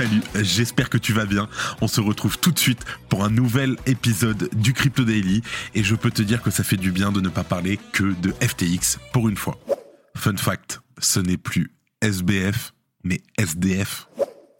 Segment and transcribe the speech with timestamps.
[0.00, 1.46] Salut, j'espère que tu vas bien.
[1.82, 5.42] On se retrouve tout de suite pour un nouvel épisode du Crypto Daily
[5.74, 8.14] et je peux te dire que ça fait du bien de ne pas parler que
[8.22, 9.58] de FTX pour une fois.
[10.16, 12.72] Fun fact, ce n'est plus SBF
[13.04, 14.08] mais SDF.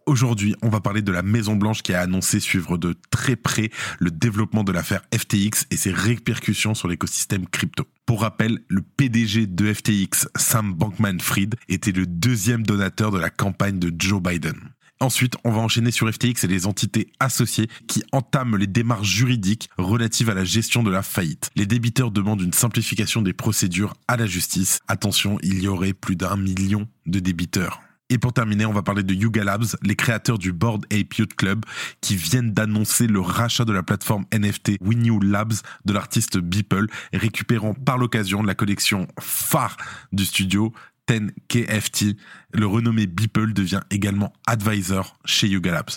[0.05, 3.71] Aujourd'hui, on va parler de la Maison Blanche qui a annoncé suivre de très près
[3.97, 7.85] le développement de l'affaire FTX et ses répercussions sur l'écosystème crypto.
[8.05, 13.79] Pour rappel, le PDG de FTX, Sam Bankman-Fried, était le deuxième donateur de la campagne
[13.79, 14.71] de Joe Biden.
[15.01, 19.67] Ensuite, on va enchaîner sur FTX et les entités associées qui entament les démarches juridiques
[19.79, 21.49] relatives à la gestion de la faillite.
[21.55, 24.79] Les débiteurs demandent une simplification des procédures à la justice.
[24.87, 27.81] Attention, il y aurait plus d'un million de débiteurs.
[28.11, 31.65] Et pour terminer, on va parler de Yuga Labs, les créateurs du Board Ape Club,
[32.01, 35.53] qui viennent d'annoncer le rachat de la plateforme NFT WinU Labs
[35.85, 39.77] de l'artiste Beeple, récupérant par l'occasion la collection phare
[40.11, 40.73] du studio
[41.07, 42.17] 10KFT,
[42.53, 45.91] le renommé Beeple devient également advisor chez Yuga Labs.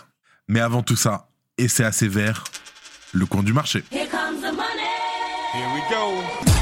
[0.48, 2.44] Mais avant tout ça, et c'est assez vert,
[3.12, 3.84] le coin du marché.
[3.92, 4.90] Here comes the money.
[5.54, 6.22] Here we go.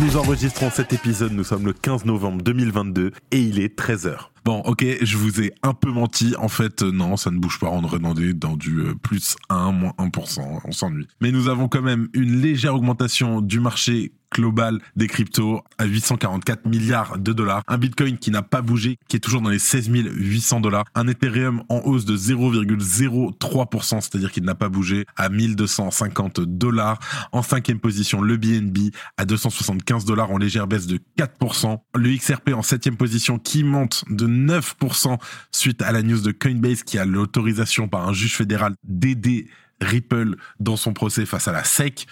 [0.00, 4.16] Nous enregistrons cet épisode, nous sommes le 15 novembre 2022 et il est 13h.
[4.44, 6.34] Bon, ok, je vous ai un peu menti.
[6.38, 7.68] En fait, euh, non, ça ne bouge pas.
[7.68, 10.60] On demander dans du euh, plus 1, moins 1%.
[10.64, 11.08] On s'ennuie.
[11.20, 16.66] Mais nous avons quand même une légère augmentation du marché global des cryptos à 844
[16.66, 17.62] milliards de dollars.
[17.66, 20.84] Un Bitcoin qui n'a pas bougé, qui est toujours dans les 16 800 dollars.
[20.94, 26.98] Un Ethereum en hausse de 0,03%, c'est-à-dire qu'il n'a pas bougé à 1250 dollars.
[27.32, 31.78] En cinquième position, le BNB à 275 dollars en légère baisse de 4%.
[31.94, 35.18] Le XRP en septième position qui monte de 9%
[35.50, 39.48] suite à la news de Coinbase qui a l'autorisation par un juge fédéral d'aider
[39.80, 42.06] Ripple dans son procès face à la SEC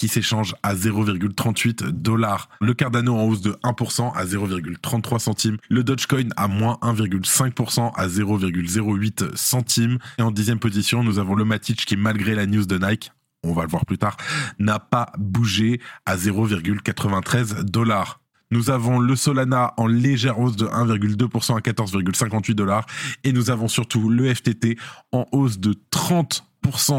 [0.00, 2.48] qui s'échange à 0,38 dollars.
[2.62, 5.58] Le Cardano en hausse de 1% à 0,33 centimes.
[5.68, 9.98] Le Dogecoin à moins 1,5% à 0,08 centimes.
[10.18, 13.12] Et en dixième position, nous avons le Matic qui, malgré la news de Nike,
[13.44, 14.16] on va le voir plus tard,
[14.58, 18.20] n'a pas bougé à 0,93 dollars.
[18.50, 22.86] Nous avons le Solana en légère hausse de 1,2% à 14,58 dollars.
[23.22, 24.78] Et nous avons surtout le FTT
[25.12, 26.40] en hausse de 30%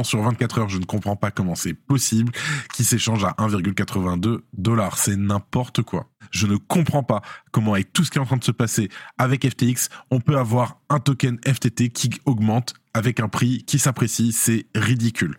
[0.03, 2.31] sur 24 heures, je ne comprends pas comment c'est possible,
[2.73, 4.97] qui s'échange à 1,82 dollars.
[4.97, 6.09] C'est n'importe quoi.
[6.31, 8.89] Je ne comprends pas comment avec tout ce qui est en train de se passer
[9.17, 14.31] avec FTX, on peut avoir un token FTT qui augmente avec un prix qui s'apprécie.
[14.31, 15.37] C'est ridicule.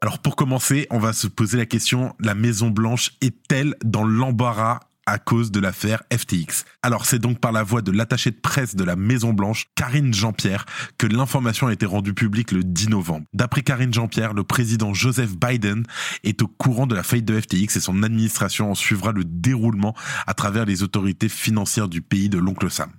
[0.00, 4.80] Alors pour commencer, on va se poser la question, la Maison Blanche est-elle dans l'embarras
[5.08, 6.66] à cause de l'affaire FTX.
[6.82, 10.12] Alors c'est donc par la voix de l'attaché de presse de la Maison Blanche, Karine
[10.12, 10.66] Jean-Pierre,
[10.98, 13.24] que l'information a été rendue publique le 10 novembre.
[13.32, 15.84] D'après Karine Jean-Pierre, le président Joseph Biden
[16.24, 19.94] est au courant de la faillite de FTX et son administration en suivra le déroulement
[20.26, 22.90] à travers les autorités financières du pays de l'oncle Sam.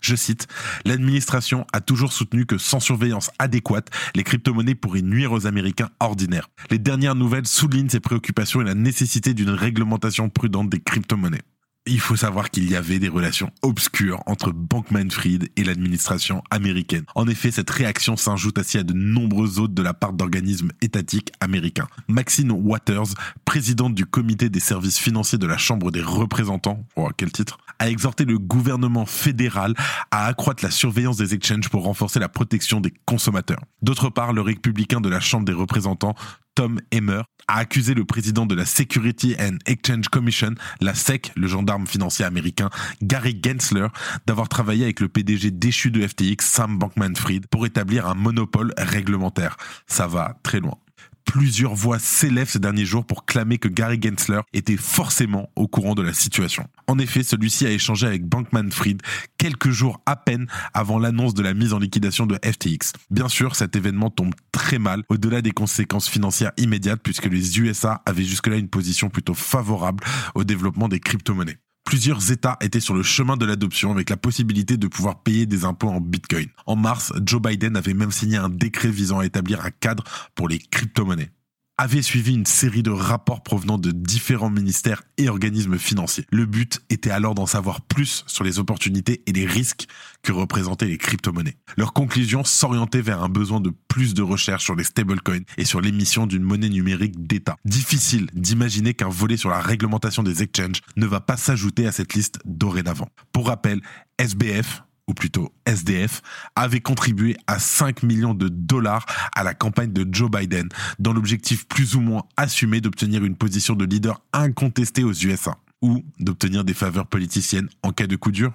[0.00, 0.48] Je cite,
[0.86, 6.48] l'administration a toujours soutenu que sans surveillance adéquate, les crypto-monnaies pourraient nuire aux Américains ordinaires.
[6.70, 11.42] Les dernières nouvelles soulignent ces préoccupations et la nécessité d'une réglementation prudente des crypto-monnaies
[11.88, 17.04] il faut savoir qu'il y avait des relations obscures entre Bankman-Fried et l'administration américaine.
[17.14, 21.32] En effet, cette réaction s'ajoute ainsi à de nombreux autres de la part d'organismes étatiques
[21.40, 21.88] américains.
[22.08, 27.32] Maxine Waters, présidente du comité des services financiers de la Chambre des représentants, oh, quel
[27.32, 29.74] titre, a exhorté le gouvernement fédéral
[30.10, 33.60] à accroître la surveillance des exchanges pour renforcer la protection des consommateurs.
[33.82, 36.14] D'autre part, le républicain de la Chambre des représentants,
[36.58, 41.46] Tom Emmer, a accusé le président de la Security and Exchange Commission, la SEC, le
[41.46, 42.68] gendarme financier américain,
[43.00, 43.86] Gary Gensler,
[44.26, 49.56] d'avoir travaillé avec le PDG déchu de FTX, Sam Bankman-Fried, pour établir un monopole réglementaire.
[49.86, 50.78] Ça va très loin
[51.28, 55.94] plusieurs voix s'élèvent ces derniers jours pour clamer que Gary Gensler était forcément au courant
[55.94, 56.66] de la situation.
[56.86, 59.02] En effet, celui-ci a échangé avec Bankman-Fried
[59.36, 62.94] quelques jours à peine avant l'annonce de la mise en liquidation de FTX.
[63.10, 68.00] Bien sûr, cet événement tombe très mal au-delà des conséquences financières immédiates puisque les USA
[68.06, 70.02] avaient jusque-là une position plutôt favorable
[70.34, 71.58] au développement des crypto-monnaies
[71.88, 75.64] plusieurs États étaient sur le chemin de l'adoption avec la possibilité de pouvoir payer des
[75.64, 76.48] impôts en Bitcoin.
[76.66, 80.04] En mars, Joe Biden avait même signé un décret visant à établir un cadre
[80.34, 81.30] pour les crypto-monnaies.
[81.78, 86.26] Avait suivi une série de rapports provenant de différents ministères et organismes financiers.
[86.30, 89.86] Le but était alors d'en savoir plus sur les opportunités et les risques
[90.22, 91.56] que représentaient les crypto-monnaies.
[91.76, 95.80] Leur conclusion s'orientait vers un besoin de plus de recherche sur les stablecoins et sur
[95.80, 97.56] l'émission d'une monnaie numérique d'État.
[97.64, 102.14] Difficile d'imaginer qu'un volet sur la réglementation des exchanges ne va pas s'ajouter à cette
[102.14, 103.08] liste dorénavant.
[103.32, 103.80] Pour rappel,
[104.18, 106.22] SBF, ou plutôt SDF,
[106.54, 110.68] avait contribué à 5 millions de dollars à la campagne de Joe Biden,
[110.98, 116.04] dans l'objectif plus ou moins assumé d'obtenir une position de leader incontestée aux USA, ou
[116.20, 118.52] d'obtenir des faveurs politiciennes en cas de coup dur.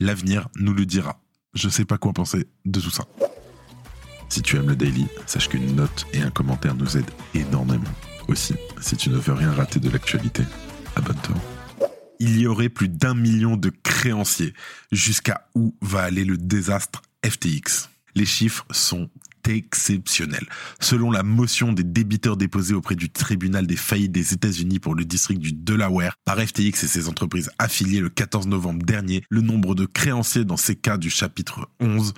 [0.00, 1.20] L'avenir nous le dira.
[1.54, 3.04] Je sais pas quoi penser de tout ça.
[4.28, 7.84] Si tu aimes le daily, sache qu'une note et un commentaire nous aident énormément.
[8.28, 10.44] Aussi, si tu ne veux rien rater de l'actualité,
[10.94, 11.34] abonne-toi
[12.20, 14.54] il y aurait plus d'un million de créanciers.
[14.92, 19.08] Jusqu'à où va aller le désastre FTX Les chiffres sont
[19.48, 20.46] exceptionnels.
[20.80, 25.04] Selon la motion des débiteurs déposés auprès du tribunal des faillites des États-Unis pour le
[25.04, 29.74] district du Delaware par FTX et ses entreprises affiliées le 14 novembre dernier, le nombre
[29.74, 32.14] de créanciers dans ces cas du chapitre 11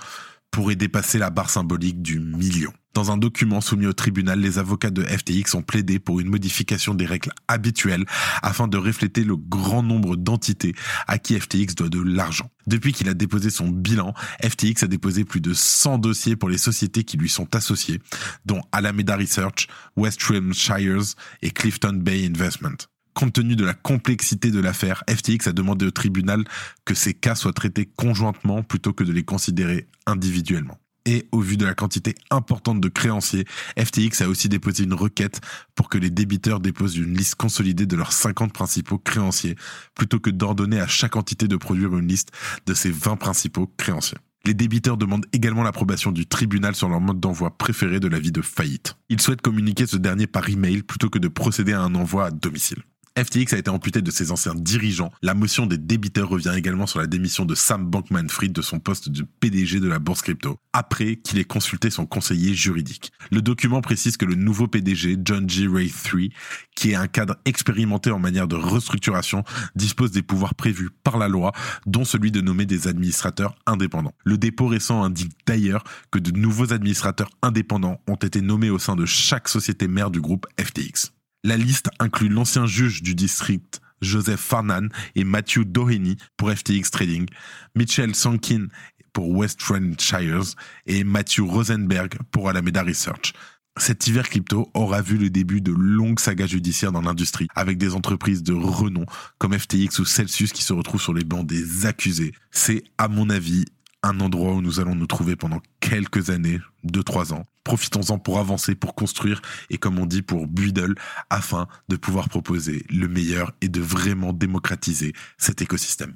[0.50, 2.72] pourrait dépasser la barre symbolique du million.
[2.92, 6.92] Dans un document soumis au tribunal, les avocats de FTX ont plaidé pour une modification
[6.92, 8.04] des règles habituelles
[8.42, 10.74] afin de refléter le grand nombre d'entités
[11.06, 12.50] à qui FTX doit de l'argent.
[12.66, 16.58] Depuis qu'il a déposé son bilan, FTX a déposé plus de 100 dossiers pour les
[16.58, 18.00] sociétés qui lui sont associées,
[18.44, 22.76] dont Alameda Research, West Shires et Clifton Bay Investment.
[23.14, 26.44] Compte tenu de la complexité de l'affaire, FTX a demandé au tribunal
[26.84, 30.78] que ces cas soient traités conjointement plutôt que de les considérer individuellement.
[31.10, 33.44] Et au vu de la quantité importante de créanciers,
[33.76, 35.40] FTX a aussi déposé une requête
[35.74, 39.56] pour que les débiteurs déposent une liste consolidée de leurs 50 principaux créanciers,
[39.96, 42.28] plutôt que d'ordonner à chaque entité de produire une liste
[42.66, 44.18] de ses 20 principaux créanciers.
[44.44, 48.40] Les débiteurs demandent également l'approbation du tribunal sur leur mode d'envoi préféré de l'avis de
[48.40, 48.94] faillite.
[49.08, 52.30] Ils souhaitent communiquer ce dernier par email plutôt que de procéder à un envoi à
[52.30, 52.84] domicile.
[53.18, 55.10] FTX a été amputé de ses anciens dirigeants.
[55.20, 59.08] La motion des débiteurs revient également sur la démission de Sam Bankman-Fried de son poste
[59.08, 63.12] de PDG de la bourse crypto, après qu'il ait consulté son conseiller juridique.
[63.30, 65.66] Le document précise que le nouveau PDG, John G.
[65.66, 66.32] Ray III,
[66.76, 71.28] qui est un cadre expérimenté en manière de restructuration, dispose des pouvoirs prévus par la
[71.28, 71.52] loi,
[71.86, 74.14] dont celui de nommer des administrateurs indépendants.
[74.24, 78.94] Le dépôt récent indique d'ailleurs que de nouveaux administrateurs indépendants ont été nommés au sein
[78.96, 81.12] de chaque société mère du groupe FTX.
[81.42, 87.26] La liste inclut l'ancien juge du district Joseph Farnan et Matthew Doheny pour FTX Trading,
[87.74, 88.66] Mitchell Sankin
[89.14, 89.58] pour West
[89.98, 90.54] Shires
[90.86, 93.32] et Matthew Rosenberg pour Alameda Research.
[93.78, 97.94] Cet hiver crypto aura vu le début de longues sagas judiciaires dans l'industrie, avec des
[97.94, 99.06] entreprises de renom
[99.38, 102.32] comme FTX ou Celsius qui se retrouvent sur les bancs des accusés.
[102.50, 103.64] C'est, à mon avis,
[104.02, 107.46] un endroit où nous allons nous trouver pendant quelques années, deux, trois ans.
[107.64, 110.94] Profitons-en pour avancer, pour construire et comme on dit pour buidle
[111.28, 116.14] afin de pouvoir proposer le meilleur et de vraiment démocratiser cet écosystème.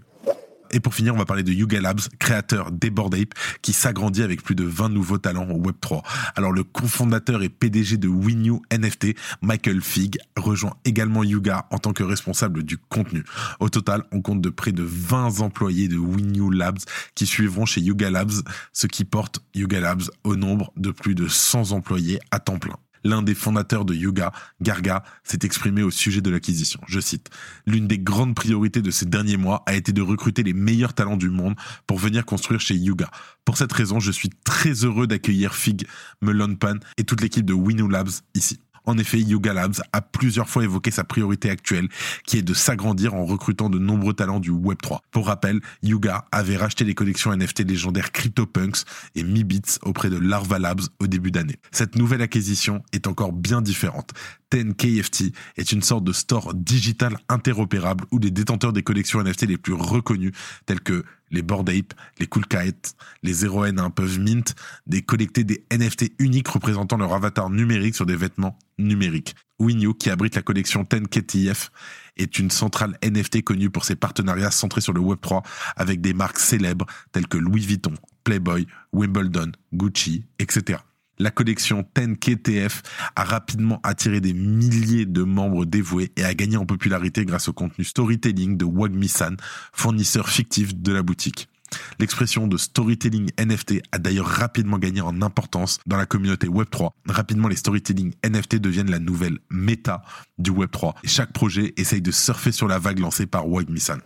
[0.75, 3.33] Et pour finir, on va parler de Yuga Labs, créateur des Bored Ape,
[3.63, 6.03] qui s'agrandit avec plus de 20 nouveaux talents au Web3.
[6.35, 11.93] Alors le cofondateur et PDG de WinU NFT, Michael Fig, rejoint également Yuga en tant
[11.93, 13.23] que responsable du contenu.
[13.61, 16.81] Au total, on compte de près de 20 employés de WinU Labs
[17.15, 18.33] qui suivront chez Yuga Labs,
[18.73, 22.79] ce qui porte Yuga Labs au nombre de plus de 100 employés à temps plein
[23.05, 26.81] l'un des fondateurs de Yuga, Garga, s'est exprimé au sujet de l'acquisition.
[26.87, 27.31] Je cite,
[27.67, 31.17] L'une des grandes priorités de ces derniers mois a été de recruter les meilleurs talents
[31.17, 31.55] du monde
[31.87, 33.11] pour venir construire chez Yuga.
[33.45, 35.87] Pour cette raison, je suis très heureux d'accueillir Fig,
[36.23, 38.61] Melonpan et toute l'équipe de Winu Labs ici.
[38.87, 41.89] En effet, Yuga Labs a plusieurs fois évoqué sa priorité actuelle,
[42.27, 44.99] qui est de s'agrandir en recrutant de nombreux talents du Web3.
[45.11, 50.59] Pour rappel, Yuga avait racheté les collections NFT légendaires CryptoPunks et Mibits auprès de Larva
[50.59, 51.57] Labs au début d'année.
[51.73, 54.11] Cette nouvelle acquisition est encore bien différente.
[54.53, 59.59] 10KFT est une sorte de store digital interopérable où les détenteurs des collections NFT les
[59.59, 60.33] plus reconnues,
[60.67, 64.55] tels que les Bored Ape, les Cool Kite, les 0N1 peuvent mint,
[64.87, 69.35] des collecter des NFT uniques représentant leur avatar numérique sur des vêtements numériques.
[69.59, 71.69] Winyu, qui abrite la collection 10KTF,
[72.17, 75.45] est une centrale NFT connue pour ses partenariats centrés sur le Web3
[75.77, 80.79] avec des marques célèbres telles que Louis Vuitton, Playboy, Wimbledon, Gucci, etc.
[81.19, 82.83] La collection 10KTF
[83.15, 87.53] a rapidement attiré des milliers de membres dévoués et a gagné en popularité grâce au
[87.53, 89.37] contenu storytelling de Wagmi-san,
[89.73, 91.49] fournisseur fictif de la boutique.
[91.99, 96.91] L'expression de storytelling NFT a d'ailleurs rapidement gagné en importance dans la communauté Web3.
[97.09, 100.03] Rapidement, les storytelling NFT deviennent la nouvelle méta
[100.39, 104.01] du Web3 et chaque projet essaye de surfer sur la vague lancée par Wagmi-san.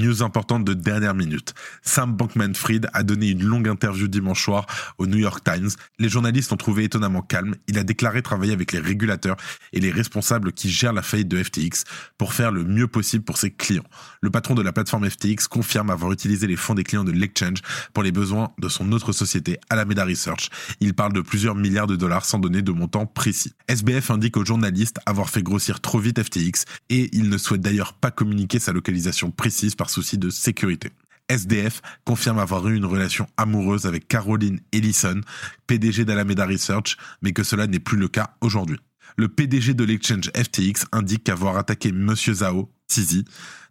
[0.00, 1.52] News importante de dernière minute.
[1.82, 4.66] Sam Bankman-Fried a donné une longue interview dimanche soir
[4.96, 5.68] au New York Times.
[5.98, 7.54] Les journalistes ont trouvé étonnamment calme.
[7.68, 9.36] Il a déclaré travailler avec les régulateurs
[9.74, 11.84] et les responsables qui gèrent la faillite de FTX
[12.16, 13.84] pour faire le mieux possible pour ses clients.
[14.22, 17.58] Le patron de la plateforme FTX confirme avoir utilisé les fonds des clients de l'exchange
[17.92, 20.48] pour les besoins de son autre société, Alameda Research.
[20.80, 23.52] Il parle de plusieurs milliards de dollars sans donner de montant précis.
[23.68, 27.92] SBF indique aux journalistes avoir fait grossir trop vite FTX et il ne souhaite d'ailleurs
[27.92, 30.90] pas communiquer sa localisation précise par souci de sécurité.
[31.28, 35.20] SDF confirme avoir eu une relation amoureuse avec Caroline Ellison,
[35.66, 38.78] PDG d'Alameda Research, mais que cela n'est plus le cas aujourd'hui.
[39.16, 43.24] Le PDG de l'exchange FTX indique qu'avoir attaqué Monsieur Zhao, Tizi,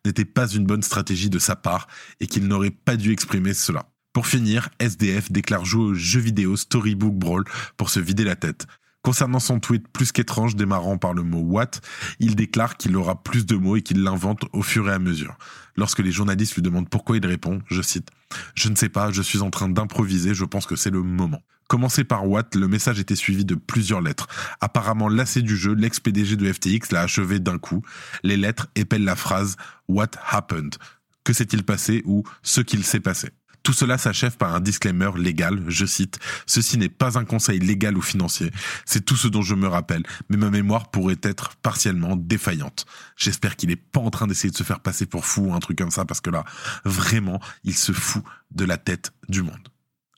[0.06, 1.88] n'était pas une bonne stratégie de sa part
[2.20, 3.90] et qu'il n'aurait pas dû exprimer cela.
[4.14, 7.44] Pour finir, SDF déclare jouer au jeu vidéo Storybook Brawl
[7.78, 8.68] pour se vider la tête.
[9.10, 11.72] Concernant son tweet plus qu'étrange démarrant par le mot what,
[12.20, 15.36] il déclare qu'il aura plus de mots et qu'il l'invente au fur et à mesure.
[15.76, 18.08] Lorsque les journalistes lui demandent pourquoi il répond, je cite
[18.54, 21.42] Je ne sais pas, je suis en train d'improviser, je pense que c'est le moment.
[21.68, 24.28] Commencé par what, le message était suivi de plusieurs lettres.
[24.62, 27.82] Apparemment lassé du jeu, l'ex-PDG de FTX l'a achevé d'un coup.
[28.22, 29.56] Les lettres épellent la phrase
[29.88, 30.76] What happened?
[31.24, 33.30] Que s'est-il passé ou ce qu'il s'est passé?
[33.70, 37.96] Tout cela s'achève par un disclaimer légal, je cite, Ceci n'est pas un conseil légal
[37.96, 38.50] ou financier,
[38.84, 42.88] c'est tout ce dont je me rappelle, mais ma mémoire pourrait être partiellement défaillante.
[43.16, 45.60] J'espère qu'il n'est pas en train d'essayer de se faire passer pour fou ou un
[45.60, 46.46] truc comme ça, parce que là,
[46.84, 49.70] vraiment, il se fout de la tête du monde.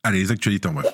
[0.02, 0.88] Allez, les actualités en bref.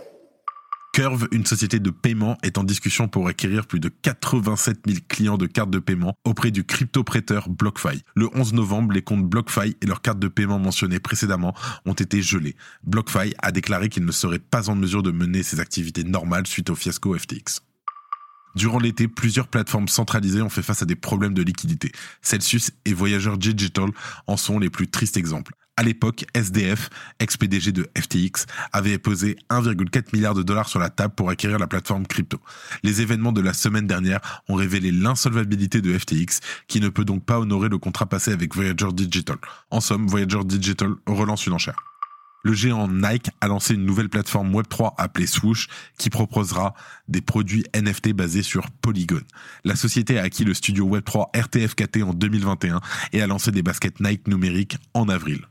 [0.97, 5.37] Curve, une société de paiement, est en discussion pour acquérir plus de 87 000 clients
[5.37, 8.01] de cartes de paiement auprès du crypto-prêteur BlockFi.
[8.15, 11.53] Le 11 novembre, les comptes BlockFi et leurs cartes de paiement mentionnées précédemment
[11.85, 12.55] ont été gelés.
[12.83, 16.71] BlockFi a déclaré qu'il ne serait pas en mesure de mener ses activités normales suite
[16.71, 17.61] au fiasco FTX.
[18.55, 21.91] Durant l'été, plusieurs plateformes centralisées ont fait face à des problèmes de liquidité.
[22.23, 23.91] Celsius et Voyager Digital
[24.25, 25.53] en sont les plus tristes exemples.
[25.79, 31.13] À l'époque, SDF, ex-PDG de FTX, avait posé 1,4 milliard de dollars sur la table
[31.13, 32.39] pour acquérir la plateforme crypto.
[32.81, 37.23] Les événements de la semaine dernière ont révélé l'insolvabilité de FTX, qui ne peut donc
[37.25, 39.37] pas honorer le contrat passé avec Voyager Digital.
[39.69, 41.77] En somme, Voyager Digital relance une enchère.
[42.43, 45.67] Le géant Nike a lancé une nouvelle plateforme Web3 appelée Swoosh
[45.99, 46.73] qui proposera
[47.07, 49.21] des produits NFT basés sur Polygon.
[49.63, 52.79] La société a acquis le studio Web3 RTFKT en 2021
[53.13, 55.45] et a lancé des baskets Nike numériques en avril.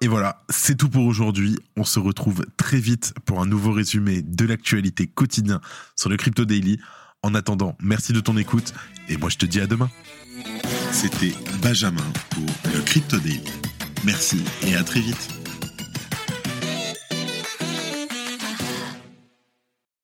[0.00, 1.56] Et voilà, c'est tout pour aujourd'hui.
[1.76, 5.60] On se retrouve très vite pour un nouveau résumé de l'actualité quotidien
[5.96, 6.78] sur le Crypto Daily.
[7.22, 8.74] En attendant, merci de ton écoute
[9.08, 9.90] et moi je te dis à demain.
[10.92, 13.40] C'était Benjamin pour le Crypto Daily.
[14.04, 15.45] Merci et à très vite.